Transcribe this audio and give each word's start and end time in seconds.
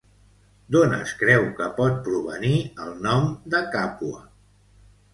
D'on 0.75 0.95
es 0.99 1.11
creu 1.19 1.45
que 1.59 1.69
pot 1.77 2.01
provenir 2.09 2.57
el 2.87 2.99
nom 3.07 3.31
de 3.55 3.65
Càpua? 3.79 4.29